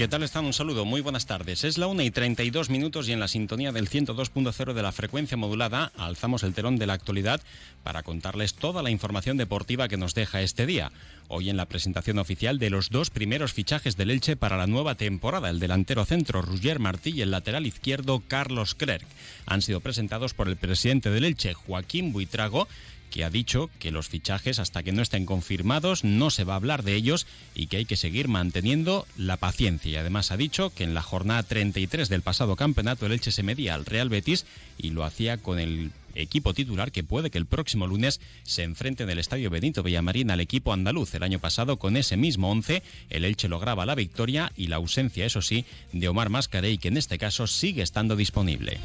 ¿Qué 0.00 0.08
tal 0.08 0.22
están? 0.22 0.46
Un 0.46 0.54
saludo, 0.54 0.86
muy 0.86 1.02
buenas 1.02 1.26
tardes. 1.26 1.62
Es 1.62 1.76
la 1.76 1.86
1 1.86 2.00
y 2.04 2.10
32 2.10 2.70
minutos 2.70 3.06
y 3.06 3.12
en 3.12 3.20
la 3.20 3.28
sintonía 3.28 3.70
del 3.70 3.90
102.0 3.90 4.72
de 4.72 4.82
la 4.82 4.92
frecuencia 4.92 5.36
modulada 5.36 5.92
alzamos 5.94 6.42
el 6.42 6.54
telón 6.54 6.78
de 6.78 6.86
la 6.86 6.94
actualidad 6.94 7.42
para 7.82 8.02
contarles 8.02 8.54
toda 8.54 8.82
la 8.82 8.88
información 8.88 9.36
deportiva 9.36 9.88
que 9.88 9.98
nos 9.98 10.14
deja 10.14 10.40
este 10.40 10.64
día. 10.64 10.90
Hoy 11.28 11.50
en 11.50 11.58
la 11.58 11.66
presentación 11.66 12.18
oficial 12.18 12.58
de 12.58 12.70
los 12.70 12.88
dos 12.88 13.10
primeros 13.10 13.52
fichajes 13.52 13.98
del 13.98 14.10
Elche 14.10 14.36
para 14.36 14.56
la 14.56 14.66
nueva 14.66 14.94
temporada, 14.94 15.50
el 15.50 15.60
delantero 15.60 16.06
centro 16.06 16.40
Roger 16.40 16.78
Martí 16.78 17.10
y 17.10 17.20
el 17.20 17.30
lateral 17.30 17.66
izquierdo 17.66 18.22
Carlos 18.26 18.74
Clerc. 18.74 19.06
Han 19.44 19.60
sido 19.60 19.80
presentados 19.80 20.32
por 20.32 20.48
el 20.48 20.56
presidente 20.56 21.10
del 21.10 21.24
Elche, 21.26 21.52
Joaquín 21.52 22.14
Buitrago, 22.14 22.68
que 23.10 23.24
ha 23.24 23.30
dicho 23.30 23.70
que 23.78 23.90
los 23.90 24.08
fichajes 24.08 24.58
hasta 24.58 24.82
que 24.82 24.92
no 24.92 25.02
estén 25.02 25.26
confirmados 25.26 26.04
no 26.04 26.30
se 26.30 26.44
va 26.44 26.54
a 26.54 26.56
hablar 26.56 26.82
de 26.82 26.94
ellos 26.94 27.26
y 27.54 27.66
que 27.66 27.78
hay 27.78 27.84
que 27.84 27.96
seguir 27.96 28.28
manteniendo 28.28 29.06
la 29.16 29.36
paciencia. 29.36 29.90
Y 29.92 29.96
además 29.96 30.30
ha 30.30 30.36
dicho 30.36 30.70
que 30.70 30.84
en 30.84 30.94
la 30.94 31.02
jornada 31.02 31.42
33 31.42 32.08
del 32.08 32.22
pasado 32.22 32.56
campeonato 32.56 33.06
el 33.06 33.12
Elche 33.12 33.32
se 33.32 33.42
medía 33.42 33.74
al 33.74 33.84
Real 33.84 34.08
Betis 34.08 34.46
y 34.78 34.90
lo 34.90 35.04
hacía 35.04 35.36
con 35.36 35.58
el 35.58 35.90
equipo 36.14 36.54
titular 36.54 36.92
que 36.92 37.04
puede 37.04 37.30
que 37.30 37.38
el 37.38 37.46
próximo 37.46 37.86
lunes 37.86 38.20
se 38.42 38.62
enfrente 38.62 39.04
en 39.04 39.10
el 39.10 39.18
Estadio 39.18 39.50
Benito 39.50 39.82
Villamarín 39.82 40.30
al 40.30 40.40
equipo 40.40 40.72
andaluz. 40.72 41.14
El 41.14 41.22
año 41.22 41.38
pasado 41.38 41.78
con 41.78 41.96
ese 41.96 42.16
mismo 42.16 42.50
11 42.50 42.82
el 43.10 43.24
Elche 43.24 43.48
lograba 43.48 43.86
la 43.86 43.94
victoria 43.94 44.52
y 44.56 44.68
la 44.68 44.76
ausencia, 44.76 45.26
eso 45.26 45.42
sí, 45.42 45.64
de 45.92 46.08
Omar 46.08 46.28
Mascarey 46.28 46.78
que 46.78 46.88
en 46.88 46.96
este 46.96 47.18
caso 47.18 47.46
sigue 47.46 47.82
estando 47.82 48.16
disponible. 48.16 48.78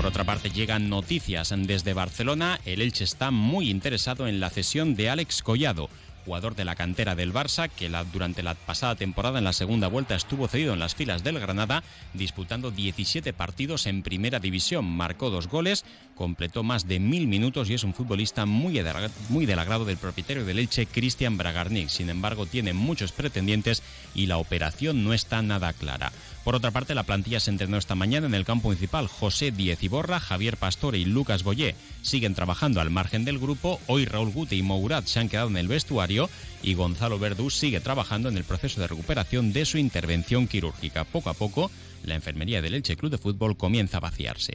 Por 0.00 0.06
otra 0.06 0.24
parte, 0.24 0.48
llegan 0.48 0.88
noticias 0.88 1.52
desde 1.54 1.92
Barcelona. 1.92 2.58
El 2.64 2.80
Elche 2.80 3.04
está 3.04 3.30
muy 3.30 3.68
interesado 3.68 4.28
en 4.28 4.40
la 4.40 4.48
cesión 4.48 4.94
de 4.94 5.10
Alex 5.10 5.42
Collado 5.42 5.90
jugador 6.24 6.54
de 6.54 6.64
la 6.64 6.76
cantera 6.76 7.14
del 7.14 7.32
Barça, 7.32 7.68
que 7.68 7.90
durante 8.12 8.42
la 8.42 8.54
pasada 8.54 8.94
temporada 8.94 9.38
en 9.38 9.44
la 9.44 9.52
segunda 9.52 9.88
vuelta 9.88 10.14
estuvo 10.14 10.48
cedido 10.48 10.74
en 10.74 10.78
las 10.78 10.94
filas 10.94 11.24
del 11.24 11.40
Granada, 11.40 11.82
disputando 12.14 12.70
17 12.70 13.32
partidos 13.32 13.86
en 13.86 14.02
primera 14.02 14.38
división. 14.38 14.84
Marcó 14.84 15.30
dos 15.30 15.48
goles, 15.48 15.84
completó 16.14 16.62
más 16.62 16.86
de 16.86 17.00
mil 17.00 17.26
minutos 17.26 17.70
y 17.70 17.74
es 17.74 17.84
un 17.84 17.94
futbolista 17.94 18.46
muy, 18.46 18.80
muy 19.28 19.46
del 19.46 19.58
agrado 19.58 19.84
del 19.84 19.96
propietario 19.96 20.44
del 20.44 20.58
Elche, 20.58 20.86
Cristian 20.86 21.36
Bragarnik. 21.36 21.88
Sin 21.88 22.10
embargo, 22.10 22.46
tiene 22.46 22.74
muchos 22.74 23.12
pretendientes 23.12 23.82
y 24.14 24.26
la 24.26 24.38
operación 24.38 25.04
no 25.04 25.14
está 25.14 25.42
nada 25.42 25.72
clara. 25.72 26.12
Por 26.44 26.54
otra 26.54 26.70
parte, 26.70 26.94
la 26.94 27.02
plantilla 27.02 27.38
se 27.38 27.50
entrenó 27.50 27.76
esta 27.76 27.94
mañana 27.94 28.26
en 28.26 28.34
el 28.34 28.46
campo 28.46 28.68
municipal. 28.68 29.08
José 29.08 29.50
Diez 29.50 29.82
Iborra, 29.82 30.20
Javier 30.20 30.56
Pastore 30.56 30.98
y 30.98 31.04
Lucas 31.04 31.42
Boyé 31.42 31.74
siguen 32.02 32.34
trabajando 32.34 32.80
al 32.80 32.90
margen 32.90 33.26
del 33.26 33.38
grupo. 33.38 33.78
Hoy 33.86 34.06
Raúl 34.06 34.32
Gute 34.32 34.56
y 34.56 34.62
Mourat 34.62 35.04
se 35.06 35.20
han 35.20 35.28
quedado 35.28 35.48
en 35.48 35.58
el 35.58 35.68
vestuario 35.68 36.30
y 36.62 36.74
Gonzalo 36.74 37.18
Verdú 37.18 37.50
sigue 37.50 37.80
trabajando 37.80 38.30
en 38.30 38.38
el 38.38 38.44
proceso 38.44 38.80
de 38.80 38.86
recuperación 38.86 39.52
de 39.52 39.66
su 39.66 39.76
intervención 39.76 40.48
quirúrgica. 40.48 41.04
Poco 41.04 41.28
a 41.28 41.34
poco, 41.34 41.70
la 42.04 42.14
enfermería 42.14 42.62
del 42.62 42.74
Elche 42.74 42.96
Club 42.96 43.10
de 43.10 43.18
Fútbol 43.18 43.58
comienza 43.58 43.98
a 43.98 44.00
vaciarse. 44.00 44.54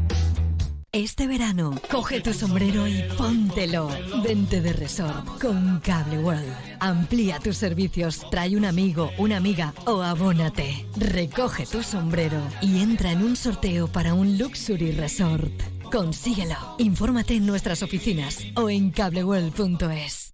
Este 0.93 1.25
verano, 1.25 1.79
coge 1.89 2.19
tu 2.19 2.33
sombrero 2.33 2.85
y 2.85 3.03
póntelo. 3.17 3.87
Vente 4.25 4.59
de 4.59 4.73
resort 4.73 5.25
con 5.39 5.79
Cable 5.79 6.19
World. 6.19 6.53
Amplía 6.81 7.39
tus 7.39 7.55
servicios, 7.55 8.29
trae 8.29 8.57
un 8.57 8.65
amigo, 8.65 9.09
una 9.17 9.37
amiga 9.37 9.73
o 9.85 10.01
abónate. 10.01 10.85
Recoge 10.97 11.65
tu 11.65 11.81
sombrero 11.81 12.41
y 12.61 12.81
entra 12.81 13.13
en 13.13 13.23
un 13.23 13.37
sorteo 13.37 13.87
para 13.87 14.13
un 14.13 14.37
Luxury 14.37 14.91
Resort. 14.91 15.53
Consíguelo. 15.89 16.57
Infórmate 16.77 17.35
en 17.35 17.45
nuestras 17.45 17.83
oficinas 17.83 18.39
o 18.57 18.69
en 18.69 18.91
cableworld.es. 18.91 20.33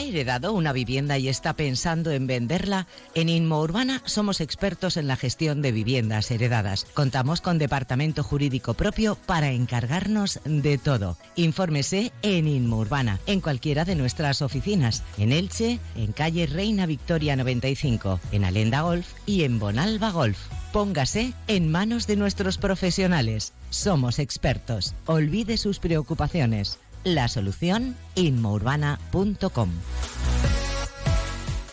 ¿Ha 0.00 0.02
heredado 0.02 0.54
una 0.54 0.72
vivienda 0.72 1.18
y 1.18 1.28
está 1.28 1.52
pensando 1.52 2.10
en 2.10 2.26
venderla? 2.26 2.86
En 3.14 3.28
Inmo 3.28 3.60
Urbana 3.60 4.00
somos 4.06 4.40
expertos 4.40 4.96
en 4.96 5.06
la 5.06 5.14
gestión 5.14 5.60
de 5.60 5.72
viviendas 5.72 6.30
heredadas. 6.30 6.86
Contamos 6.94 7.42
con 7.42 7.58
departamento 7.58 8.22
jurídico 8.22 8.72
propio 8.72 9.16
para 9.26 9.50
encargarnos 9.50 10.40
de 10.46 10.78
todo. 10.78 11.18
Infórmese 11.36 12.12
en 12.22 12.48
Inmo 12.48 12.78
Urbana, 12.78 13.20
en 13.26 13.42
cualquiera 13.42 13.84
de 13.84 13.94
nuestras 13.94 14.40
oficinas, 14.40 15.02
en 15.18 15.32
Elche, 15.32 15.78
en 15.96 16.12
calle 16.12 16.46
Reina 16.46 16.86
Victoria 16.86 17.36
95, 17.36 18.20
en 18.32 18.44
Alenda 18.44 18.80
Golf 18.80 19.06
y 19.26 19.44
en 19.44 19.58
Bonalba 19.58 20.12
Golf. 20.12 20.38
Póngase 20.72 21.34
en 21.46 21.70
manos 21.70 22.06
de 22.06 22.16
nuestros 22.16 22.56
profesionales. 22.56 23.52
Somos 23.68 24.18
expertos. 24.18 24.94
Olvide 25.04 25.58
sus 25.58 25.78
preocupaciones. 25.78 26.78
La 27.04 27.28
solución, 27.28 27.96
inmourbana.com. 28.14 29.70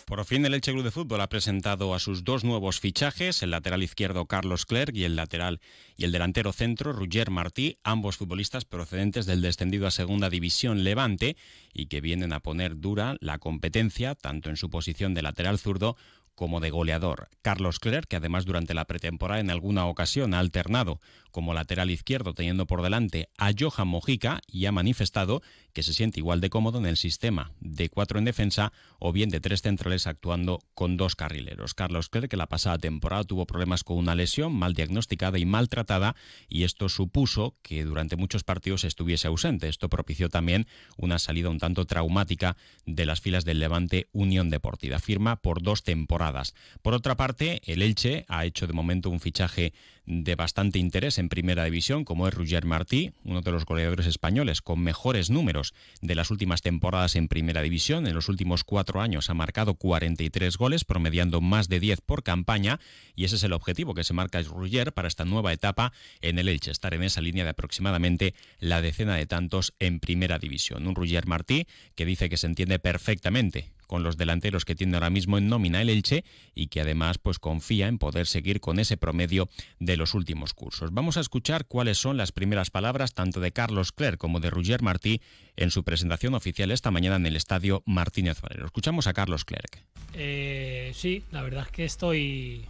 Por 0.06 0.24
fin 0.24 0.46
el 0.46 0.54
Elche 0.54 0.72
Club 0.72 0.86
de 0.86 0.92
Fútbol 0.92 1.20
ha 1.20 1.28
presentado 1.28 1.94
a 1.94 2.00
sus 2.00 2.24
dos 2.24 2.46
nuevos 2.46 2.80
fichajes, 2.80 3.44
el 3.44 3.52
lateral 3.52 3.84
izquierdo 3.84 4.26
Carlos 4.26 4.66
Clerc 4.66 4.96
y 4.96 5.04
el 5.04 5.18
lateral 5.18 5.60
y 5.98 6.06
el 6.06 6.14
delantero 6.14 6.54
centro 6.54 6.94
Roger 6.94 7.30
Martí, 7.30 7.78
ambos 7.84 8.16
futbolistas 8.16 8.64
procedentes 8.64 9.26
del 9.26 9.42
descendido 9.42 9.86
a 9.86 9.92
Segunda 9.92 10.30
División 10.30 10.86
Levante 10.86 11.36
y 11.74 11.88
que 11.88 12.00
vienen 12.00 12.32
a 12.32 12.40
poner 12.40 12.80
dura 12.80 13.18
la 13.20 13.38
competencia 13.38 14.16
tanto 14.16 14.50
en 14.50 14.56
su 14.56 14.70
posición 14.70 15.14
de 15.14 15.24
lateral 15.24 15.60
zurdo 15.60 15.98
como 16.38 16.59
de 16.59 16.70
goleador. 16.70 17.30
Carlos 17.42 17.80
Clerc, 17.80 18.08
que 18.08 18.18
además 18.18 18.46
durante 18.46 18.75
la 18.75 18.86
pretemporada 18.86 19.42
en 19.42 19.50
alguna 19.50 19.88
ocasión 19.88 20.36
ha 20.36 20.40
alternado 20.40 21.02
como 21.31 21.56
lateral 21.56 21.90
izquierdo 21.90 22.36
teniendo 22.36 22.68
por 22.68 22.84
delante 22.84 23.30
a 23.40 23.50
Johan 23.58 23.88
Mojica 23.88 24.42
y 24.46 24.68
ha 24.68 24.72
manifestado 24.72 25.42
que 25.78 25.84
se 25.84 25.94
siente 25.94 26.20
igual 26.20 26.42
de 26.42 26.50
cómodo 26.50 26.80
en 26.80 26.88
el 26.88 26.98
sistema 26.98 27.52
de 27.60 27.88
cuatro 27.90 28.18
en 28.18 28.26
defensa 28.26 28.74
o 28.98 29.12
bien 29.12 29.30
de 29.30 29.40
tres 29.40 29.62
centrales 29.62 30.08
actuando 30.08 30.64
con 30.74 30.98
dos 30.98 31.16
carrileros. 31.16 31.76
Carlos 31.76 32.10
Clerc, 32.10 32.32
que 32.32 32.36
la 32.36 32.48
pasada 32.48 32.80
temporada 32.80 33.24
tuvo 33.26 33.46
problemas 33.46 33.84
con 33.84 33.98
una 33.98 34.16
lesión 34.16 34.56
mal 34.56 34.74
diagnosticada 34.74 35.38
y 35.38 35.46
maltratada 35.46 36.16
y 36.50 36.64
esto 36.64 36.90
supuso 36.90 37.58
que 37.62 37.84
durante 37.84 38.16
muchos 38.16 38.44
partidos 38.44 38.86
estuviese 38.86 39.28
ausente. 39.28 39.70
Esto 39.70 39.88
propició 39.88 40.30
también 40.30 40.66
una 40.98 41.20
salida 41.20 41.52
un 41.52 41.60
tanto 41.60 41.86
traumática 41.86 42.58
de 42.88 43.06
las 43.06 43.22
filas 43.22 43.46
del 43.46 43.60
Levante 43.60 44.08
Unión 44.14 44.50
Deportiva. 44.50 44.98
Firma 44.98 45.36
por 45.36 45.62
dos 45.62 45.84
temporadas. 45.84 46.56
Por 46.82 46.96
otra 46.96 47.18
parte, 47.18 47.62
el 47.72 47.84
Elche 47.84 48.25
ha 48.30 48.46
hecho 48.46 48.66
de 48.66 48.74
momento 48.74 49.12
un 49.12 49.19
fichaje 49.19 49.74
de 50.07 50.36
bastante 50.36 50.80
interés 50.80 51.18
en 51.18 51.27
primera 51.27 51.65
división, 51.65 52.06
como 52.06 52.27
es 52.27 52.33
Roger 52.33 52.65
Martí, 52.65 53.12
uno 53.25 53.42
de 53.42 53.51
los 53.51 53.65
goleadores 53.65 54.06
españoles 54.06 54.62
con 54.62 54.80
mejores 54.80 55.30
números 55.30 55.74
de 56.01 56.15
las 56.15 56.31
últimas 56.31 56.62
temporadas 56.62 57.18
en 57.18 57.27
primera 57.27 57.62
división. 57.62 58.07
En 58.07 58.15
los 58.15 58.30
últimos 58.30 58.63
cuatro 58.63 59.01
años 59.01 59.30
ha 59.30 59.33
marcado 59.33 59.75
43 59.75 60.57
goles, 60.57 60.86
promediando 60.86 61.42
más 61.42 61.68
de 61.68 61.81
10 61.81 62.01
por 62.01 62.24
campaña, 62.24 62.80
y 63.15 63.25
ese 63.25 63.36
es 63.36 63.44
el 63.44 63.51
objetivo 63.51 63.94
que 63.94 64.06
se 64.06 64.13
marca 64.13 64.42
Roger 64.42 64.94
para 64.94 65.09
esta 65.09 65.25
nueva 65.25 65.51
etapa 65.51 65.92
en 66.21 66.39
el 66.39 66.48
Elche, 66.48 66.71
estar 66.71 66.94
en 66.94 67.03
esa 67.03 67.19
línea 67.19 67.44
de 67.44 67.50
aproximadamente 67.50 68.33
la 68.60 68.81
decena 68.81 69.15
de 69.15 69.25
tantos 69.25 69.74
en 69.80 70.00
primera 70.00 70.39
división. 70.39 70.88
Un 70.88 70.95
Roger 70.95 71.27
Martí 71.27 71.68
que 71.95 72.06
dice 72.06 72.30
que 72.30 72.38
se 72.38 72.48
entiende 72.48 72.80
perfectamente 72.80 73.76
con 73.88 74.04
los 74.04 74.18
delanteros 74.18 74.66
que 74.66 74.75
tiene 74.75 74.95
ahora 74.95 75.10
mismo 75.10 75.38
en 75.38 75.48
nómina 75.48 75.81
el 75.81 75.89
Elche 75.89 76.24
y 76.54 76.68
que 76.68 76.81
además 76.81 77.18
pues 77.18 77.39
confía 77.39 77.88
en 77.88 77.98
poder 77.98 78.28
seguir 78.28 78.60
con 78.60 78.80
ese 78.80 78.98
promedio 78.98 79.50
de 79.80 79.98
los 79.98 80.13
últimos 80.13 80.54
cursos. 80.54 80.94
Vamos 80.94 81.18
a 81.18 81.22
escuchar 81.22 81.66
cuáles 81.66 81.98
son 81.98 82.18
las 82.18 82.31
primeras 82.31 82.69
palabras 82.69 83.13
tanto 83.13 83.39
de 83.39 83.51
Carlos 83.51 83.92
Clerc 83.92 84.18
como 84.18 84.39
de 84.39 84.50
Roger 84.50 84.81
Martí 84.81 85.22
en 85.56 85.72
su 85.72 85.84
presentación 85.84 86.36
oficial 86.36 86.72
esta 86.72 86.92
mañana 86.92 87.16
en 87.16 87.25
el 87.25 87.36
estadio 87.36 87.81
Martínez 87.86 88.42
Valero. 88.42 88.66
Escuchamos 88.66 89.07
a 89.07 89.13
Carlos 89.13 89.45
Clerc. 89.45 89.84
Eh, 90.13 90.92
sí, 90.94 91.24
la 91.31 91.42
verdad 91.42 91.63
es 91.66 91.72
que 91.72 91.86
estoy 91.86 92.66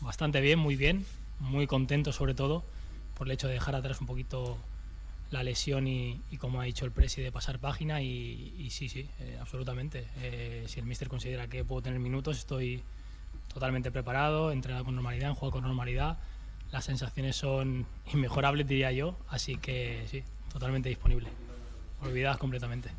bastante 0.00 0.40
bien, 0.40 0.58
muy 0.58 0.76
bien. 0.76 1.04
muy 1.40 1.66
contento 1.66 2.12
sobre 2.12 2.34
todo 2.34 2.64
por 3.18 3.26
el 3.26 3.32
hecho 3.32 3.48
de 3.48 3.54
dejar 3.54 3.74
atrás 3.74 4.00
un 4.00 4.06
poquito 4.06 4.56
la 5.34 5.42
lesión 5.42 5.86
y, 5.86 6.20
como 6.38 6.60
ha 6.60 6.64
dicho 6.64 6.84
el 6.84 6.92
presi 6.92 7.20
de 7.20 7.32
pasar 7.32 7.58
página 7.58 8.00
y, 8.00 8.68
sí, 8.70 8.88
sí, 8.88 9.08
eh, 9.20 9.36
absolutamente. 9.40 10.06
Eh, 10.22 10.64
si 10.66 10.80
el 10.80 10.86
míster 10.86 11.08
considera 11.08 11.48
que 11.48 11.64
puedo 11.64 11.82
tener 11.82 11.98
minutos, 11.98 12.38
estoy 12.38 12.82
totalmente 13.52 13.90
preparado, 13.90 14.52
entrenado 14.52 14.84
con 14.84 14.94
normalidad, 14.94 15.28
en 15.28 15.34
juego 15.34 15.52
con 15.52 15.64
normalidad. 15.64 16.18
Las 16.70 16.84
sensaciones 16.84 17.36
son 17.36 17.86
inmejorables, 18.12 18.66
diría 18.66 18.92
yo, 18.92 19.18
así 19.28 19.56
que 19.56 20.04
sí, 20.08 20.22
totalmente 20.52 20.88
disponible. 20.88 21.28
Olvidadas 22.00 22.38
completamente. 22.38 22.90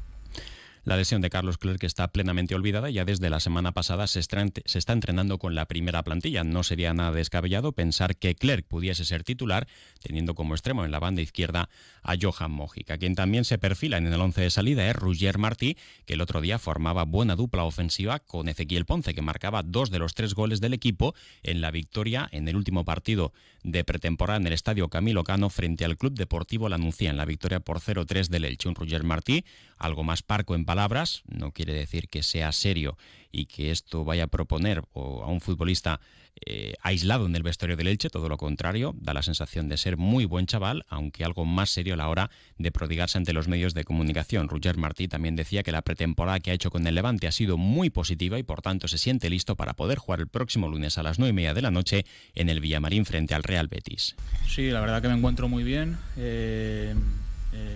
La 0.86 0.98
lesión 0.98 1.20
de 1.20 1.32
Carlos 1.32 1.58
Clerc 1.58 1.84
está 1.84 2.08
plenamente 2.10 2.54
olvidada. 2.54 2.92
Ya 2.92 3.06
desde 3.06 3.32
la 3.32 3.40
semana 3.40 3.72
pasada 3.72 4.06
se 4.06 4.20
está, 4.20 4.94
entrenando 4.94 5.40
con 5.40 5.56
la 5.56 5.66
primera 5.66 6.04
plantilla. 6.04 6.44
No 6.44 6.62
sería 6.62 6.94
nada 6.94 7.12
descabellado 7.12 7.72
pensar 7.72 8.18
que 8.18 8.36
Clerc 8.36 8.68
pudiese 8.68 9.04
ser 9.04 9.24
titular, 9.24 9.68
teniendo 10.04 10.36
como 10.36 10.54
extremo 10.54 10.86
en 10.86 10.92
la 10.92 11.00
banda 11.00 11.24
izquierda 11.24 11.70
a 12.04 12.14
Johan 12.22 12.52
Mojica. 12.52 13.00
Quien 13.00 13.16
también 13.16 13.46
se 13.46 13.58
perfila 13.58 13.98
en 13.98 14.06
el 14.06 14.22
once 14.22 14.42
de 14.42 14.52
salida 14.52 14.88
es 14.88 14.96
Roger 14.96 15.40
Martí, 15.40 15.76
que 16.06 16.14
el 16.14 16.22
otro 16.22 16.40
día 16.40 16.60
formaba 16.60 17.04
buena 17.04 17.36
dupla 17.36 17.64
ofensiva 17.64 18.20
con 18.20 18.48
Ezequiel 18.48 18.86
Ponce, 18.86 19.16
que 19.16 19.24
marcaba 19.24 19.64
dos 19.64 19.90
de 19.90 19.98
los 19.98 20.14
tres 20.14 20.36
goles 20.36 20.62
del 20.62 20.76
equipo 20.76 21.16
en 21.42 21.62
la 21.62 21.72
victoria 21.72 22.30
en 22.32 22.48
el 22.48 22.56
último 22.56 22.86
partido 22.86 23.34
de 23.64 23.84
pretemporada 23.84 24.38
en 24.38 24.46
el 24.46 24.54
estadio 24.54 24.90
Camilo 24.90 25.24
Cano 25.24 25.50
frente 25.50 25.84
al 25.84 25.98
Club 25.98 26.14
Deportivo 26.14 26.70
La 26.70 26.78
Nucía 26.78 27.10
en 27.10 27.18
la 27.18 27.26
victoria 27.26 27.60
por 27.60 27.80
0-3 27.80 28.28
del 28.28 28.46
Elche. 28.46 28.70
Un 28.70 28.76
Roger 28.76 29.04
Martí 29.04 29.44
algo 29.78 30.04
más 30.04 30.22
parco 30.22 30.56
en 30.56 30.66
palabras, 30.76 31.24
no 31.26 31.54
quiere 31.54 31.74
decir 31.74 32.10
que 32.10 32.22
sea 32.22 32.52
serio 32.52 32.98
y 33.32 33.46
que 33.46 33.72
esto 33.72 34.04
vaya 34.04 34.26
a 34.26 34.28
proponer 34.28 34.84
a 34.94 35.30
un 35.30 35.40
futbolista 35.40 36.02
eh, 36.46 36.74
aislado 36.82 37.28
en 37.28 37.36
el 37.38 37.44
vestuario 37.44 37.78
del 37.78 37.88
Elche, 37.88 38.10
todo 38.10 38.28
lo 38.28 38.36
contrario, 38.36 38.94
da 39.00 39.14
la 39.14 39.22
sensación 39.22 39.70
de 39.70 39.78
ser 39.78 39.96
muy 39.96 40.26
buen 40.26 40.48
chaval, 40.48 40.86
aunque 40.90 41.24
algo 41.24 41.46
más 41.46 41.70
serio 41.70 41.94
a 41.94 41.98
la 41.98 42.10
hora 42.10 42.30
de 42.58 42.74
prodigarse 42.74 43.18
ante 43.18 43.32
los 43.32 43.48
medios 43.48 43.74
de 43.74 43.86
comunicación. 43.86 44.50
Roger 44.50 44.76
Martí 44.76 45.08
también 45.08 45.38
decía 45.38 45.64
que 45.64 45.72
la 45.72 45.82
pretemporada 45.82 46.42
que 46.42 46.52
ha 46.52 46.54
hecho 46.54 46.72
con 46.72 46.86
el 46.86 46.96
Levante 46.96 47.28
ha 47.28 47.32
sido 47.32 47.56
muy 47.56 47.90
positiva 47.90 48.38
y 48.38 48.44
por 48.44 48.62
tanto 48.62 48.90
se 48.90 48.98
siente 48.98 49.30
listo 49.30 49.56
para 49.56 49.76
poder 49.76 49.98
jugar 49.98 50.20
el 50.20 50.28
próximo 50.28 50.68
lunes 50.68 50.98
a 50.98 51.04
las 51.04 51.20
nueve 51.20 51.30
y 51.30 51.36
media 51.36 51.54
de 51.54 51.62
la 51.62 51.72
noche 51.72 52.06
en 52.34 52.50
el 52.50 52.60
Villamarín 52.60 53.06
frente 53.06 53.34
al 53.34 53.44
Real 53.44 53.70
Betis. 53.70 54.18
Sí, 54.46 54.72
la 54.72 54.82
verdad 54.82 55.02
que 55.02 55.08
me 55.08 55.16
encuentro 55.16 55.48
muy 55.48 55.64
bien. 55.64 55.98
Eh, 56.18 56.94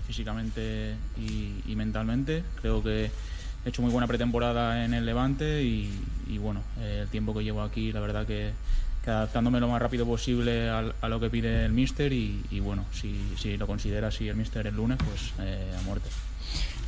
físicamente 0.09 0.95
y, 1.17 1.75
mentalmente. 1.75 2.43
Creo 2.61 2.81
que 2.81 3.11
he 3.63 3.69
hecho 3.69 3.83
muy 3.83 3.91
buena 3.91 4.07
pretemporada 4.07 4.83
en 4.83 4.95
el 4.95 5.05
Levante 5.05 5.61
y, 5.63 6.37
bueno, 6.39 6.63
el 6.81 7.07
tiempo 7.09 7.31
que 7.35 7.43
llevo 7.43 7.61
aquí, 7.61 7.91
la 7.91 7.99
verdad 7.99 8.25
que, 8.25 8.51
adaptándome 9.05 9.59
lo 9.59 9.67
más 9.67 9.81
rápido 9.81 10.05
posible 10.05 10.69
a, 10.69 11.09
lo 11.09 11.19
que 11.19 11.29
pide 11.29 11.65
el 11.65 11.71
míster 11.71 12.11
y, 12.11 12.59
bueno, 12.59 12.85
si, 12.91 13.55
lo 13.57 13.67
considera 13.67 14.07
así 14.07 14.27
el 14.27 14.35
míster 14.35 14.65
el 14.65 14.75
lunes, 14.75 14.97
pues 14.97 15.33
eh, 15.39 15.75
a 15.77 15.81
muerte. 15.83 16.09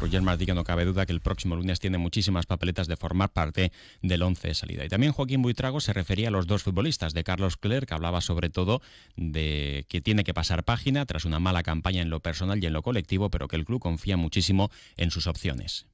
Roger 0.01 0.23
Martí, 0.23 0.47
que 0.47 0.55
no 0.55 0.63
cabe 0.63 0.83
duda 0.83 1.05
que 1.05 1.13
el 1.13 1.21
próximo 1.21 1.55
lunes 1.55 1.79
tiene 1.79 1.99
muchísimas 1.99 2.47
papeletas 2.47 2.87
de 2.87 2.97
formar 2.97 3.29
parte 3.29 3.71
del 4.01 4.23
11 4.23 4.47
de 4.47 4.53
salida. 4.55 4.83
Y 4.83 4.89
también 4.89 5.13
Joaquín 5.13 5.43
Buitrago 5.43 5.79
se 5.79 5.93
refería 5.93 6.29
a 6.29 6.31
los 6.31 6.47
dos 6.47 6.63
futbolistas, 6.63 7.13
de 7.13 7.23
Carlos 7.23 7.55
Clerc, 7.55 7.87
que 7.87 7.93
hablaba 7.93 8.19
sobre 8.19 8.49
todo 8.49 8.81
de 9.15 9.85
que 9.89 10.01
tiene 10.01 10.23
que 10.23 10.33
pasar 10.33 10.63
página 10.63 11.05
tras 11.05 11.23
una 11.25 11.39
mala 11.39 11.61
campaña 11.61 12.01
en 12.01 12.09
lo 12.09 12.19
personal 12.19 12.61
y 12.61 12.65
en 12.65 12.73
lo 12.73 12.81
colectivo, 12.81 13.29
pero 13.29 13.47
que 13.47 13.55
el 13.55 13.65
club 13.65 13.79
confía 13.79 14.17
muchísimo 14.17 14.71
en 14.97 15.11
sus 15.11 15.27
opciones. 15.27 15.85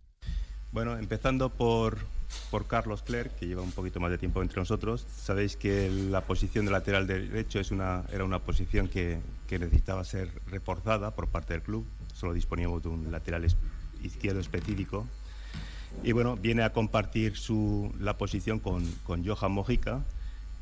Bueno, 0.71 0.97
empezando 0.97 1.49
por, 1.49 1.97
por 2.49 2.67
Carlos 2.67 3.01
Clerc, 3.01 3.35
que 3.35 3.47
lleva 3.47 3.61
un 3.61 3.71
poquito 3.71 3.99
más 3.99 4.11
de 4.11 4.17
tiempo 4.17 4.41
entre 4.41 4.61
nosotros. 4.61 5.05
Sabéis 5.17 5.57
que 5.57 5.89
la 5.89 6.21
posición 6.21 6.65
de 6.65 6.71
lateral 6.71 7.07
derecho 7.07 7.59
es 7.59 7.71
una, 7.71 8.03
era 8.13 8.23
una 8.23 8.39
posición 8.39 8.87
que, 8.87 9.19
que 9.47 9.59
necesitaba 9.59 10.05
ser 10.05 10.29
reforzada 10.45 11.11
por 11.11 11.27
parte 11.27 11.53
del 11.53 11.61
club. 11.61 11.85
Solo 12.13 12.33
disponíamos 12.33 12.83
de 12.83 12.89
un 12.89 13.11
lateral 13.11 13.43
izquierdo 14.03 14.39
específico. 14.39 15.05
Y 16.03 16.11
bueno, 16.11 16.35
viene 16.35 16.63
a 16.63 16.73
compartir 16.73 17.37
su, 17.37 17.93
la 17.99 18.17
posición 18.17 18.59
con, 18.59 18.85
con 19.05 19.25
Johan 19.25 19.51
Mojica. 19.51 20.03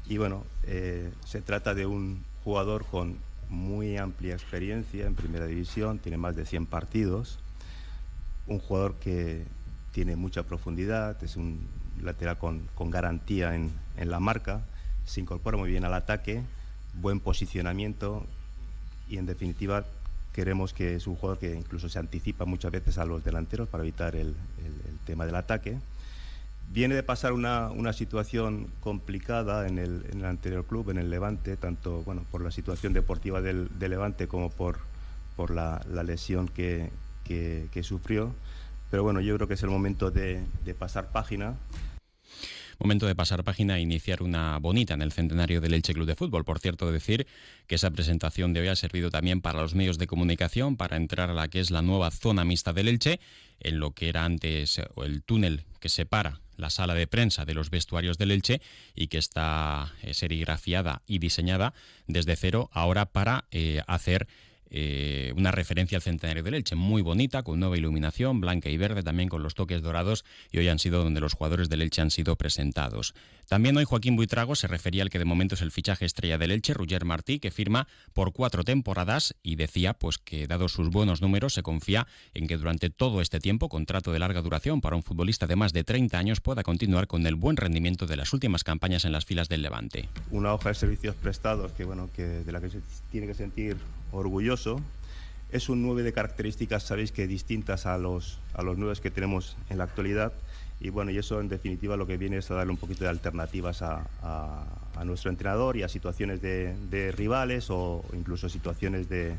Y 0.07 0.17
bueno, 0.17 0.43
eh, 0.63 1.11
se 1.25 1.41
trata 1.41 1.73
de 1.73 1.85
un 1.85 2.23
jugador 2.43 2.85
con 2.85 3.17
muy 3.49 3.97
amplia 3.97 4.33
experiencia 4.33 5.05
en 5.05 5.15
primera 5.15 5.45
división, 5.45 5.99
tiene 5.99 6.17
más 6.17 6.35
de 6.35 6.45
100 6.45 6.67
partidos. 6.67 7.39
Un 8.47 8.59
jugador 8.59 8.95
que 8.95 9.45
tiene 9.91 10.15
mucha 10.15 10.43
profundidad, 10.43 11.21
es 11.23 11.35
un 11.35 11.59
lateral 12.01 12.37
con, 12.37 12.61
con 12.75 12.91
garantía 12.91 13.55
en, 13.55 13.71
en 13.97 14.11
la 14.11 14.19
marca, 14.19 14.61
se 15.05 15.21
incorpora 15.21 15.57
muy 15.57 15.69
bien 15.69 15.85
al 15.85 15.93
ataque, 15.93 16.41
buen 17.01 17.19
posicionamiento 17.19 18.25
y 19.09 19.17
en 19.17 19.25
definitiva 19.25 19.85
queremos 20.35 20.73
que 20.73 20.95
es 20.95 21.07
un 21.07 21.15
jugador 21.15 21.39
que 21.39 21.55
incluso 21.55 21.87
se 21.87 21.97
anticipa 21.97 22.43
muchas 22.43 22.69
veces 22.69 22.97
a 22.97 23.05
los 23.05 23.23
delanteros 23.23 23.69
para 23.69 23.83
evitar 23.83 24.17
el, 24.17 24.35
tema 25.05 25.25
del 25.25 25.35
ataque. 25.35 25.77
Viene 26.73 26.93
de 26.93 27.03
pasar 27.03 27.31
una, 27.31 27.93
situación 27.93 28.67
complicada 28.81 29.65
en 29.65 29.79
el, 29.79 30.25
anterior 30.25 30.65
club, 30.65 30.89
en 30.89 30.97
el 30.97 31.09
Levante, 31.09 31.55
tanto 31.55 32.03
bueno, 32.03 32.25
por 32.31 32.41
la 32.41 32.51
situación 32.51 32.91
deportiva 32.91 33.41
del, 33.41 33.69
Levante 33.79 34.27
como 34.27 34.49
por, 34.49 34.77
la, 35.51 35.81
lesión 36.03 36.49
que, 36.49 36.89
sufrió. 37.81 38.33
Pero 38.91 39.03
bueno, 39.03 39.21
yo 39.21 39.35
creo 39.35 39.47
que 39.47 39.53
es 39.53 39.63
el 39.63 39.69
momento 39.69 40.11
de 40.11 40.43
pasar 40.77 41.11
página 41.13 41.53
Momento 42.79 43.07
de 43.07 43.15
pasar 43.15 43.43
página 43.43 43.77
e 43.77 43.81
iniciar 43.81 44.21
una 44.21 44.57
bonita 44.59 44.93
en 44.93 45.01
el 45.01 45.11
centenario 45.11 45.61
del 45.61 45.73
Elche 45.73 45.93
Club 45.93 46.05
de 46.05 46.15
Fútbol. 46.15 46.43
Por 46.43 46.59
cierto, 46.59 46.91
decir 46.91 47.25
que 47.67 47.75
esa 47.75 47.91
presentación 47.91 48.53
de 48.53 48.61
hoy 48.61 48.67
ha 48.67 48.75
servido 48.75 49.09
también 49.09 49.41
para 49.41 49.61
los 49.61 49.75
medios 49.75 49.97
de 49.97 50.07
comunicación, 50.07 50.75
para 50.75 50.97
entrar 50.97 51.29
a 51.29 51.33
la 51.33 51.47
que 51.47 51.59
es 51.59 51.71
la 51.71 51.81
nueva 51.81 52.11
zona 52.11 52.43
mixta 52.43 52.73
del 52.73 52.89
Elche, 52.89 53.19
en 53.59 53.79
lo 53.79 53.91
que 53.91 54.09
era 54.09 54.25
antes 54.25 54.81
el 54.97 55.23
túnel 55.23 55.63
que 55.79 55.89
separa 55.89 56.41
la 56.57 56.69
sala 56.69 56.93
de 56.93 57.07
prensa 57.07 57.45
de 57.45 57.53
los 57.53 57.69
vestuarios 57.69 58.17
del 58.17 58.31
Elche 58.31 58.61
y 58.93 59.07
que 59.07 59.17
está 59.17 59.93
eh, 60.01 60.13
serigrafiada 60.13 61.01
y 61.07 61.19
diseñada 61.19 61.73
desde 62.07 62.35
cero 62.35 62.69
ahora 62.73 63.05
para 63.05 63.45
eh, 63.51 63.81
hacer 63.87 64.27
eh, 64.69 65.33
una 65.35 65.51
referencia 65.51 65.97
al 65.97 66.01
centenario 66.01 66.43
del 66.43 66.55
Elche, 66.55 66.75
muy 66.75 67.01
bonita, 67.01 67.43
con 67.43 67.59
nueva 67.59 67.77
iluminación, 67.77 68.41
blanca 68.41 68.69
y 68.69 68.77
verde, 68.77 69.03
también 69.03 69.29
con 69.29 69.43
los 69.43 69.55
toques 69.55 69.81
dorados, 69.81 70.25
y 70.51 70.57
hoy 70.57 70.67
han 70.67 70.79
sido 70.79 71.03
donde 71.03 71.21
los 71.21 71.33
jugadores 71.33 71.69
del 71.69 71.81
Elche 71.81 72.01
han 72.01 72.11
sido 72.11 72.35
presentados. 72.35 73.13
También 73.47 73.77
hoy 73.77 73.85
Joaquín 73.85 74.15
Buitrago 74.15 74.55
se 74.55 74.67
refería 74.67 75.03
al 75.03 75.09
que 75.09 75.19
de 75.19 75.25
momento 75.25 75.55
es 75.55 75.61
el 75.61 75.71
fichaje 75.71 76.05
estrella 76.05 76.37
del 76.37 76.51
Elche, 76.51 76.73
Roger 76.73 77.05
Martí, 77.05 77.39
que 77.39 77.51
firma 77.51 77.87
por 78.13 78.33
cuatro 78.33 78.63
temporadas 78.63 79.35
y 79.43 79.55
decía 79.55 79.93
pues 79.93 80.17
que 80.17 80.47
dado 80.47 80.67
sus 80.67 80.89
buenos 80.89 81.21
números 81.21 81.53
se 81.53 81.61
confía 81.61 82.07
en 82.33 82.47
que 82.47 82.57
durante 82.57 82.89
todo 82.89 83.21
este 83.21 83.39
tiempo, 83.39 83.69
contrato 83.69 84.11
de 84.11 84.19
larga 84.19 84.41
duración 84.41 84.81
para 84.81 84.95
un 84.95 85.03
futbolista 85.03 85.45
de 85.47 85.55
más 85.55 85.73
de 85.73 85.83
30 85.83 86.17
años, 86.17 86.41
pueda 86.41 86.63
continuar 86.63 87.07
con 87.07 87.25
el 87.27 87.35
buen 87.35 87.57
rendimiento 87.57 88.07
de 88.07 88.17
las 88.17 88.33
últimas 88.33 88.63
campañas 88.63 89.05
en 89.05 89.11
las 89.11 89.25
filas 89.25 89.47
del 89.47 89.61
Levante. 89.61 90.09
Una 90.31 90.53
hoja 90.53 90.69
de 90.69 90.75
servicios 90.75 91.15
prestados 91.15 91.71
que 91.73 91.85
bueno 91.85 92.09
que 92.15 92.23
de 92.23 92.51
la 92.51 92.61
que 92.61 92.69
se 92.69 92.79
tiene 93.11 93.27
que 93.27 93.35
sentir 93.35 93.77
orgulloso. 94.11 94.81
Es 95.51 95.69
un 95.69 95.83
9 95.83 96.03
de 96.03 96.11
características, 96.11 96.83
sabéis 96.83 97.11
que 97.11 97.27
distintas 97.27 97.85
a 97.85 97.97
los, 97.97 98.39
a 98.53 98.63
los 98.63 98.77
9 98.77 98.99
que 99.01 99.11
tenemos 99.11 99.55
en 99.69 99.77
la 99.77 99.85
actualidad. 99.85 100.33
Y 100.79 100.89
bueno, 100.89 101.11
y 101.11 101.17
eso 101.17 101.39
en 101.39 101.47
definitiva 101.47 101.95
lo 101.95 102.05
que 102.05 102.17
viene 102.17 102.37
es 102.37 102.51
a 102.51 102.55
darle 102.55 102.71
un 102.71 102.77
poquito 102.77 103.05
de 103.05 103.09
alternativas 103.09 103.81
a, 103.81 104.05
a, 104.21 105.05
nuestro 105.05 105.29
entrenador 105.29 105.77
y 105.77 105.83
a 105.83 105.87
situaciones 105.87 106.41
de, 106.41 107.13
rivales 107.15 107.67
o 107.69 108.03
incluso 108.13 108.49
situaciones 108.49 109.07
de, 109.07 109.35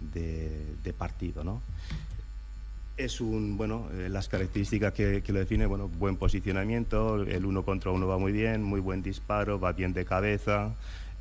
de, 0.00 0.92
partido. 0.96 1.42
¿no? 1.42 1.62
Es 2.96 3.20
un, 3.20 3.56
bueno, 3.56 3.88
eh, 3.92 4.08
las 4.08 4.28
características 4.28 4.92
que, 4.92 5.22
que, 5.22 5.32
lo 5.32 5.40
define, 5.40 5.66
bueno, 5.66 5.88
buen 5.88 6.16
posicionamiento, 6.16 7.22
el 7.22 7.44
uno 7.44 7.64
contra 7.64 7.90
uno 7.90 8.06
va 8.06 8.18
muy 8.18 8.32
bien, 8.32 8.62
muy 8.62 8.80
buen 8.80 9.02
disparo, 9.02 9.58
va 9.58 9.72
bien 9.72 9.92
de 9.92 10.04
cabeza. 10.04 10.74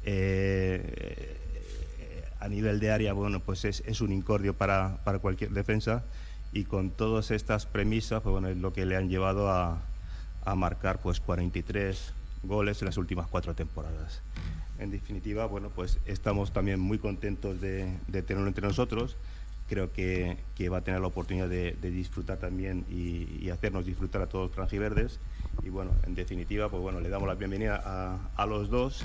Eh, 0.06 1.38
a 2.40 2.48
nivel 2.48 2.80
de 2.80 2.92
área, 2.92 3.14
bueno, 3.14 3.40
pues 3.40 3.66
es, 3.66 4.02
un 4.02 4.12
incordio 4.12 4.54
para, 4.54 5.00
cualquier 5.22 5.52
defensa 5.52 6.04
y 6.54 6.64
con 6.64 6.92
todas 6.92 7.32
estas 7.32 7.66
premisas, 7.66 8.22
pues 8.22 8.32
bueno, 8.32 8.48
es 8.48 8.58
lo 8.58 8.74
que 8.74 8.86
le 8.86 8.96
han 8.96 9.10
llevado 9.10 9.50
a, 9.50 9.82
marcar 10.56 11.00
pues 11.00 11.20
43 11.20 12.14
goles 12.44 12.82
en 12.82 12.86
las 12.86 12.96
últimas 12.96 13.28
cuatro 13.28 13.54
temporadas. 13.54 14.22
En 14.80 14.92
definitiva, 14.92 15.46
bueno, 15.46 15.70
pues 15.76 16.00
estamos 16.06 16.54
también 16.54 16.80
muy 16.80 17.00
contentos 17.00 17.60
de, 17.60 17.92
tenerlo 18.26 18.48
entre 18.48 18.66
nosotros. 18.66 19.18
Creo 19.68 19.92
que, 19.92 20.38
va 20.72 20.78
a 20.78 20.82
tener 20.82 21.02
la 21.02 21.08
oportunidad 21.08 21.50
de, 21.50 21.76
disfrutar 21.82 22.38
también 22.38 22.86
y, 22.90 23.50
hacernos 23.50 23.86
disfrutar 23.86 24.22
a 24.22 24.28
todos 24.28 24.48
los 24.48 24.56
franjiverdes. 24.56 25.20
Y 25.64 25.70
bueno, 25.70 25.92
en 26.06 26.16
definitiva, 26.16 26.70
pues 26.70 26.82
bueno, 26.82 27.02
le 27.02 27.10
damos 27.10 27.28
la 27.28 27.36
bienvenida 27.36 27.82
a, 27.84 28.18
a 28.42 28.46
los 28.46 28.70
dos 28.70 29.04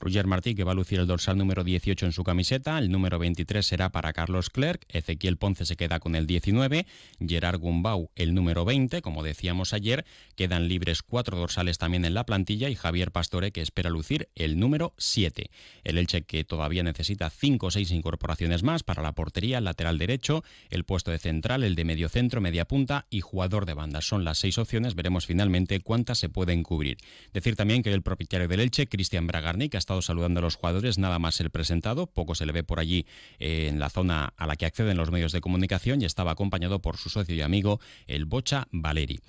Roger 0.00 0.26
Martí, 0.26 0.54
que 0.54 0.64
va 0.64 0.72
a 0.72 0.74
lucir 0.74 1.00
el 1.00 1.06
dorsal 1.06 1.36
número 1.38 1.64
18 1.64 2.06
en 2.06 2.12
su 2.12 2.24
camiseta. 2.24 2.78
El 2.78 2.90
número 2.90 3.18
23 3.18 3.66
será 3.66 3.90
para 3.90 4.12
Carlos 4.12 4.50
Clerc. 4.50 4.84
Ezequiel 4.88 5.36
Ponce 5.36 5.66
se 5.66 5.76
queda 5.76 6.00
con 6.00 6.14
el 6.14 6.26
19. 6.26 6.86
Gerard 7.26 7.58
Gumbau, 7.58 8.10
el 8.16 8.34
número 8.34 8.64
20. 8.64 9.02
Como 9.02 9.22
decíamos 9.22 9.72
ayer, 9.72 10.04
quedan 10.36 10.68
libres 10.68 11.02
cuatro 11.02 11.36
dorsales 11.36 11.78
también 11.78 12.04
en 12.04 12.14
la 12.14 12.24
plantilla 12.24 12.68
y 12.68 12.74
Javier 12.74 13.12
Pastore, 13.12 13.52
que 13.52 13.60
espera 13.60 13.90
lucir 13.90 14.28
el 14.34 14.58
número 14.58 14.94
7. 14.98 15.50
El 15.84 15.98
Elche, 15.98 16.22
que 16.22 16.44
todavía 16.44 16.82
necesita 16.82 17.30
cinco 17.30 17.66
o 17.66 17.70
seis 17.70 17.90
incorporaciones 17.90 18.62
más 18.62 18.82
para 18.82 19.02
la 19.02 19.12
portería, 19.12 19.58
el 19.58 19.64
lateral 19.64 19.98
derecho, 19.98 20.44
el 20.70 20.84
puesto 20.84 21.10
de 21.10 21.18
central, 21.18 21.64
el 21.64 21.74
de 21.74 21.84
medio 21.84 22.08
centro, 22.08 22.40
media 22.40 22.66
punta 22.66 23.06
y 23.10 23.20
jugador 23.20 23.66
de 23.66 23.74
banda. 23.74 24.00
Son 24.00 24.24
las 24.24 24.38
seis 24.38 24.58
opciones. 24.58 24.94
Veremos 24.94 25.26
finalmente 25.26 25.80
cuántas 25.80 26.18
se 26.18 26.28
pueden 26.28 26.62
cubrir. 26.62 26.98
Decir 27.32 27.56
también 27.56 27.82
que 27.82 27.92
el 27.92 28.02
propietario 28.02 28.48
del 28.48 28.60
Elche, 28.60 28.88
Cristian 28.88 29.26
Bragarni, 29.26 29.68
que 29.68 29.76
ha 29.76 29.78
estado 29.88 30.02
saludando 30.02 30.40
a 30.40 30.42
los 30.42 30.56
jugadores, 30.56 30.98
nada 30.98 31.18
más 31.18 31.40
el 31.40 31.48
presentado, 31.48 32.06
poco 32.06 32.34
se 32.34 32.44
le 32.44 32.52
ve 32.52 32.62
por 32.62 32.78
allí 32.78 33.06
eh, 33.38 33.68
en 33.70 33.80
la 33.80 33.88
zona 33.88 34.34
a 34.36 34.46
la 34.46 34.56
que 34.56 34.66
acceden 34.66 34.98
los 34.98 35.10
medios 35.10 35.32
de 35.32 35.40
comunicación 35.40 36.02
y 36.02 36.04
estaba 36.04 36.32
acompañado 36.32 36.82
por 36.82 36.98
su 36.98 37.08
socio 37.08 37.34
y 37.34 37.40
amigo, 37.40 37.80
el 38.06 38.26
Bocha 38.26 38.68
Valeri. 38.70 39.20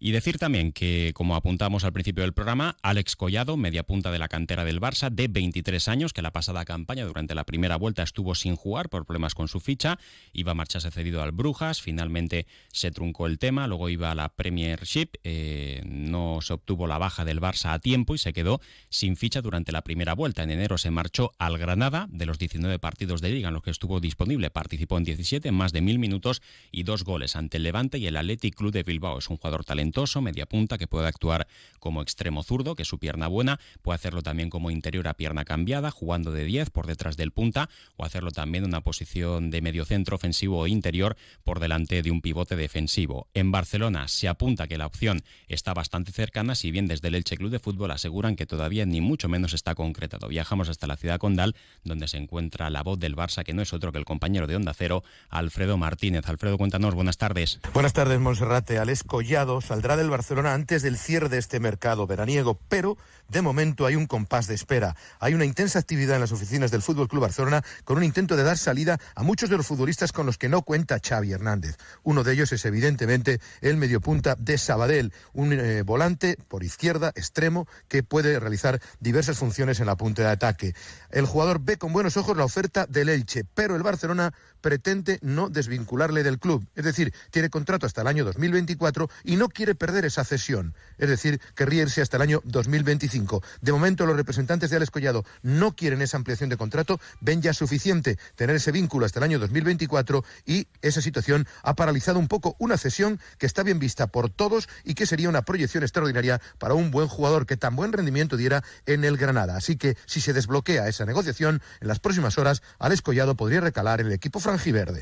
Y 0.00 0.12
decir 0.12 0.38
también 0.38 0.70
que, 0.70 1.10
como 1.12 1.34
apuntamos 1.34 1.82
al 1.82 1.92
principio 1.92 2.22
del 2.22 2.32
programa, 2.32 2.76
Alex 2.82 3.16
Collado, 3.16 3.56
media 3.56 3.82
punta 3.82 4.12
de 4.12 4.20
la 4.20 4.28
cantera 4.28 4.64
del 4.64 4.80
Barça, 4.80 5.10
de 5.10 5.26
23 5.26 5.88
años, 5.88 6.12
que 6.12 6.22
la 6.22 6.30
pasada 6.30 6.64
campaña 6.64 7.04
durante 7.04 7.34
la 7.34 7.42
primera 7.42 7.74
vuelta 7.76 8.04
estuvo 8.04 8.36
sin 8.36 8.54
jugar 8.54 8.90
por 8.90 9.06
problemas 9.06 9.34
con 9.34 9.48
su 9.48 9.58
ficha, 9.58 9.98
iba 10.32 10.52
a 10.52 10.54
marcharse 10.54 10.92
cedido 10.92 11.20
al 11.20 11.32
Brujas, 11.32 11.82
finalmente 11.82 12.46
se 12.70 12.92
truncó 12.92 13.26
el 13.26 13.40
tema, 13.40 13.66
luego 13.66 13.88
iba 13.88 14.12
a 14.12 14.14
la 14.14 14.28
Premiership, 14.28 15.14
eh, 15.24 15.82
no 15.84 16.42
se 16.42 16.52
obtuvo 16.52 16.86
la 16.86 16.98
baja 16.98 17.24
del 17.24 17.40
Barça 17.40 17.72
a 17.72 17.80
tiempo 17.80 18.14
y 18.14 18.18
se 18.18 18.32
quedó 18.32 18.60
sin 18.90 19.16
ficha 19.16 19.42
durante 19.42 19.72
la 19.72 19.82
primera 19.82 20.07
vuelta. 20.14 20.42
En 20.42 20.50
enero 20.50 20.78
se 20.78 20.90
marchó 20.90 21.32
al 21.38 21.58
Granada, 21.58 22.06
de 22.10 22.26
los 22.26 22.38
19 22.38 22.78
partidos 22.78 23.20
de 23.20 23.30
liga 23.30 23.48
en 23.48 23.54
los 23.54 23.62
que 23.62 23.70
estuvo 23.70 24.00
disponible, 24.00 24.50
participó 24.50 24.98
en 24.98 25.04
17, 25.04 25.50
más 25.52 25.72
de 25.72 25.80
mil 25.80 25.98
minutos 25.98 26.42
y 26.70 26.82
dos 26.82 27.04
goles 27.04 27.36
ante 27.36 27.56
el 27.56 27.62
Levante 27.64 27.98
y 27.98 28.06
el 28.06 28.16
Athletic 28.16 28.54
Club 28.54 28.72
de 28.72 28.82
Bilbao. 28.82 29.18
Es 29.18 29.28
un 29.28 29.36
jugador 29.36 29.64
talentoso 29.64 30.20
media 30.20 30.46
punta, 30.46 30.78
que 30.78 30.86
puede 30.86 31.06
actuar 31.06 31.46
como 31.78 32.02
extremo 32.02 32.42
zurdo, 32.42 32.74
que 32.74 32.82
es 32.82 32.88
su 32.88 32.98
pierna 32.98 33.28
buena, 33.28 33.60
puede 33.82 33.96
hacerlo 33.96 34.22
también 34.22 34.50
como 34.50 34.70
interior 34.70 35.08
a 35.08 35.14
pierna 35.14 35.44
cambiada, 35.44 35.90
jugando 35.90 36.32
de 36.32 36.44
10 36.44 36.70
por 36.70 36.86
detrás 36.86 37.16
del 37.16 37.32
punta, 37.32 37.68
o 37.96 38.04
hacerlo 38.04 38.30
también 38.30 38.64
en 38.64 38.70
una 38.70 38.82
posición 38.82 39.50
de 39.50 39.60
medio 39.62 39.84
centro 39.84 40.16
ofensivo 40.16 40.58
o 40.58 40.66
interior 40.66 41.16
por 41.44 41.60
delante 41.60 42.02
de 42.02 42.10
un 42.10 42.20
pivote 42.20 42.56
defensivo. 42.56 43.28
En 43.34 43.50
Barcelona 43.50 44.08
se 44.08 44.28
apunta 44.28 44.66
que 44.66 44.78
la 44.78 44.86
opción 44.86 45.22
está 45.46 45.74
bastante 45.74 46.12
cercana, 46.12 46.54
si 46.54 46.70
bien 46.70 46.86
desde 46.86 47.08
el 47.08 47.14
Elche 47.14 47.36
Club 47.36 47.50
de 47.50 47.58
Fútbol 47.58 47.90
aseguran 47.90 48.36
que 48.36 48.46
todavía 48.46 48.86
ni 48.86 49.00
mucho 49.00 49.28
menos 49.28 49.52
está 49.52 49.74
concretado. 49.98 50.28
Viajamos 50.28 50.68
hasta 50.68 50.86
la 50.86 50.96
ciudad 50.96 51.18
condal, 51.18 51.56
donde 51.82 52.06
se 52.06 52.18
encuentra 52.18 52.70
la 52.70 52.84
voz 52.84 53.00
del 53.00 53.16
Barça, 53.16 53.42
que 53.42 53.52
no 53.52 53.62
es 53.62 53.72
otro 53.72 53.90
que 53.90 53.98
el 53.98 54.04
compañero 54.04 54.46
de 54.46 54.54
Onda 54.54 54.72
Cero, 54.72 55.02
Alfredo 55.28 55.76
Martínez. 55.76 56.28
Alfredo, 56.28 56.56
cuéntanos, 56.56 56.94
buenas 56.94 57.18
tardes. 57.18 57.58
Buenas 57.74 57.94
tardes, 57.94 58.20
Monserrate. 58.20 58.78
Alex 58.78 59.02
Collado 59.02 59.60
saldrá 59.60 59.96
del 59.96 60.08
Barcelona 60.08 60.54
antes 60.54 60.82
del 60.82 60.98
cierre 60.98 61.28
de 61.28 61.38
este 61.38 61.58
mercado 61.58 62.06
veraniego, 62.06 62.60
pero 62.68 62.96
de 63.28 63.42
momento 63.42 63.86
hay 63.86 63.96
un 63.96 64.06
compás 64.06 64.46
de 64.46 64.54
espera. 64.54 64.94
Hay 65.18 65.34
una 65.34 65.44
intensa 65.44 65.80
actividad 65.80 66.14
en 66.14 66.20
las 66.20 66.32
oficinas 66.32 66.70
del 66.70 66.82
Fútbol 66.82 67.08
Club 67.08 67.22
Barcelona 67.22 67.64
con 67.84 67.96
un 67.96 68.04
intento 68.04 68.36
de 68.36 68.44
dar 68.44 68.56
salida 68.56 69.00
a 69.16 69.24
muchos 69.24 69.50
de 69.50 69.56
los 69.56 69.66
futbolistas 69.66 70.12
con 70.12 70.26
los 70.26 70.38
que 70.38 70.48
no 70.48 70.62
cuenta 70.62 71.00
Xavi 71.04 71.32
Hernández. 71.32 71.76
Uno 72.04 72.22
de 72.22 72.34
ellos 72.34 72.52
es 72.52 72.64
evidentemente 72.64 73.40
el 73.60 73.76
mediopunta 73.76 74.36
de 74.36 74.58
Sabadell, 74.58 75.12
un 75.32 75.52
eh, 75.52 75.82
volante 75.82 76.38
por 76.46 76.62
izquierda 76.62 77.12
extremo 77.16 77.66
que 77.88 78.04
puede 78.04 78.38
realizar 78.38 78.80
diversas 79.00 79.38
funciones 79.38 79.80
en 79.80 79.87
la 79.88 79.96
punta 79.96 80.22
de 80.22 80.28
ataque. 80.28 80.74
El 81.10 81.26
jugador 81.26 81.60
ve 81.60 81.78
con 81.78 81.92
buenos 81.92 82.16
ojos 82.16 82.36
la 82.36 82.44
oferta 82.44 82.86
del 82.86 83.08
Elche, 83.08 83.44
pero 83.54 83.74
el 83.74 83.82
Barcelona 83.82 84.32
pretende 84.60 85.18
no 85.22 85.48
desvincularle 85.48 86.22
del 86.22 86.38
club. 86.38 86.66
Es 86.74 86.84
decir, 86.84 87.12
tiene 87.30 87.50
contrato 87.50 87.86
hasta 87.86 88.02
el 88.02 88.06
año 88.06 88.24
2024 88.24 89.08
y 89.24 89.36
no 89.36 89.48
quiere 89.48 89.74
perder 89.74 90.04
esa 90.04 90.24
cesión. 90.24 90.74
Es 90.98 91.08
decir, 91.08 91.40
querría 91.54 91.82
irse 91.82 92.02
hasta 92.02 92.16
el 92.16 92.22
año 92.22 92.42
2025. 92.44 93.42
De 93.60 93.72
momento, 93.72 94.06
los 94.06 94.16
representantes 94.16 94.70
de 94.70 94.76
Alex 94.76 94.90
Collado 94.90 95.24
no 95.42 95.74
quieren 95.74 96.02
esa 96.02 96.16
ampliación 96.16 96.50
de 96.50 96.56
contrato, 96.56 97.00
ven 97.20 97.42
ya 97.42 97.52
suficiente 97.52 98.18
tener 98.36 98.56
ese 98.56 98.72
vínculo 98.72 99.06
hasta 99.06 99.20
el 99.20 99.24
año 99.24 99.38
2024 99.38 100.24
y 100.46 100.68
esa 100.82 101.00
situación 101.00 101.46
ha 101.62 101.74
paralizado 101.74 102.18
un 102.18 102.28
poco 102.28 102.56
una 102.58 102.76
cesión 102.76 103.20
que 103.38 103.46
está 103.46 103.62
bien 103.62 103.78
vista 103.78 104.06
por 104.06 104.30
todos 104.30 104.68
y 104.84 104.94
que 104.94 105.06
sería 105.06 105.28
una 105.28 105.42
proyección 105.42 105.82
extraordinaria 105.82 106.40
para 106.58 106.74
un 106.74 106.90
buen 106.90 107.08
jugador 107.08 107.46
que 107.46 107.56
tan 107.56 107.76
buen 107.76 107.92
rendimiento 107.92 108.36
diera 108.36 108.64
en 108.86 109.04
el 109.04 109.16
Granada. 109.16 109.56
Así 109.56 109.76
que 109.76 109.96
si 110.06 110.20
se 110.20 110.32
desbloquea 110.32 110.88
esa 110.88 111.04
negociación, 111.04 111.62
en 111.80 111.88
las 111.88 111.98
próximas 111.98 112.38
horas 112.38 112.62
Alex 112.78 113.02
Collado 113.02 113.36
podría 113.36 113.60
recalar 113.60 114.00
en 114.00 114.08
el 114.08 114.12
equipo 114.12 114.40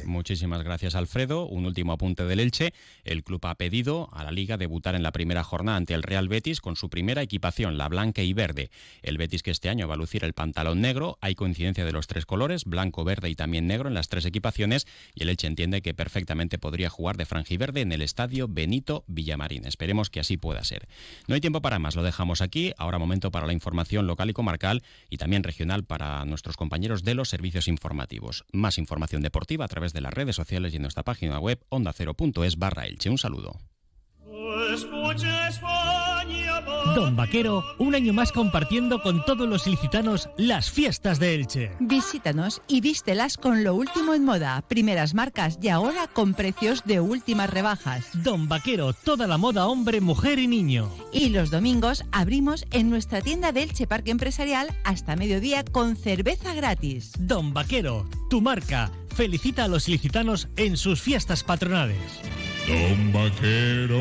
Muchísimas 0.07 0.63
gracias, 0.63 0.95
Alfredo. 0.95 1.47
Un 1.47 1.67
último 1.67 1.93
apunte 1.93 2.25
del 2.25 2.41
Elche. 2.41 2.73
El 3.05 3.23
club 3.23 3.45
ha 3.47 3.55
pedido 3.55 4.09
a 4.13 4.25
la 4.25 4.31
Liga 4.31 4.57
debutar 4.57 4.95
en 4.95 5.03
la 5.03 5.13
primera 5.13 5.45
jornada 5.45 5.77
ante 5.77 5.95
el 5.95 6.03
Real 6.03 6.29
Betis 6.29 6.61
con 6.61 6.77
su 6.77 6.91
primera 6.91 7.23
equipación, 7.23 7.79
la 7.79 7.89
blanca 7.89 8.23
y 8.23 8.33
verde. 8.33 8.71
El 9.03 9.19
Betis 9.19 9.43
que 9.43 9.51
este 9.51 9.69
año 9.69 9.87
va 9.87 9.95
a 9.95 9.99
lucir 9.99 10.25
el 10.25 10.33
pantalón 10.33 10.81
negro. 10.81 11.19
Hay 11.21 11.35
coincidencia 11.35 11.85
de 11.85 11.93
los 11.93 12.07
tres 12.07 12.27
colores, 12.27 12.65
blanco, 12.65 13.05
verde 13.05 13.31
y 13.31 13.35
también 13.35 13.67
negro 13.67 13.89
en 13.89 13.95
las 13.95 14.09
tres 14.09 14.25
equipaciones. 14.25 14.87
Y 15.15 15.23
el 15.23 15.29
Elche 15.29 15.47
entiende 15.47 15.83
que 15.83 15.95
perfectamente 15.95 16.59
podría 16.59 16.91
jugar 16.91 17.17
de 17.17 17.27
franjiverde 17.27 17.83
en 17.83 17.93
el 17.93 18.03
estadio 18.03 18.49
Benito 18.49 19.05
Villamarín. 19.07 19.67
Esperemos 19.67 20.11
que 20.11 20.21
así 20.21 20.37
pueda 20.37 20.65
ser. 20.65 20.89
No 21.29 21.35
hay 21.35 21.41
tiempo 21.41 21.63
para 21.63 21.79
más, 21.79 21.95
lo 21.95 22.03
dejamos 22.03 22.41
aquí. 22.41 22.73
Ahora 22.79 22.99
momento 22.99 23.31
para 23.31 23.47
la 23.47 23.53
información 23.53 24.07
local 24.07 24.31
y 24.31 24.33
comarcal 24.33 24.83
y 25.09 25.19
también 25.19 25.43
regional 25.43 25.85
para 25.85 26.25
nuestros 26.25 26.57
compañeros 26.57 27.05
de 27.05 27.15
los 27.15 27.29
servicios 27.29 27.69
informativos. 27.69 28.45
Más 28.53 28.79
información 28.79 29.23
a 29.63 29.69
través 29.69 29.93
de 29.93 30.01
las 30.01 30.13
redes 30.13 30.37
sociales 30.37 30.73
y 30.73 30.77
en 30.77 30.83
nuestra 30.83 31.03
página 31.03 31.39
web 31.39 31.61
ondacero.es 31.69 32.59
barra 32.59 32.87
Elche. 32.87 33.11
Un 33.11 33.19
saludo. 33.19 33.59
Don 36.95 37.17
Vaquero, 37.17 37.65
un 37.79 37.95
año 37.95 38.13
más 38.13 38.33
compartiendo 38.33 39.03
con 39.03 39.25
todos 39.25 39.49
los 39.49 39.67
ilicitanos 39.67 40.29
las 40.37 40.71
fiestas 40.71 41.19
de 41.19 41.35
Elche. 41.35 41.71
Visítanos 41.81 42.63
y 42.69 42.81
vístelas 42.81 43.37
con 43.37 43.65
lo 43.65 43.75
último 43.75 44.15
en 44.15 44.25
moda, 44.25 44.63
primeras 44.69 45.15
marcas 45.15 45.59
y 45.61 45.69
ahora 45.69 46.07
con 46.07 46.35
precios 46.35 46.85
de 46.85 47.01
últimas 47.01 47.51
rebajas. 47.51 48.07
Don 48.23 48.49
Vaquero, 48.49 48.93
toda 48.93 49.27
la 49.27 49.39
moda 49.39 49.67
hombre, 49.67 50.01
mujer 50.01 50.39
y 50.39 50.47
niño. 50.47 50.91
Y 51.13 51.31
los 51.31 51.51
domingos 51.51 52.05
abrimos 52.13 52.65
en 52.71 52.91
nuestra 52.91 53.21
tienda 53.21 53.53
de 53.53 53.63
Elche 53.63 53.87
Parque 53.87 54.11
Empresarial 54.11 54.69
hasta 54.85 55.17
mediodía 55.17 55.65
con 55.65 55.97
cerveza 55.97 56.55
gratis. 56.55 57.13
Don 57.19 57.53
Vaquero, 57.53 58.09
tu 58.31 58.41
marca, 58.41 58.91
felicita 59.15 59.65
a 59.65 59.69
los 59.69 59.89
ilicitanos 59.89 60.49
en 60.57 60.77
sus 60.77 61.01
fiestas 61.01 61.43
patronales. 61.43 61.99
Don 62.69 63.13
Vaquero. 63.13 64.01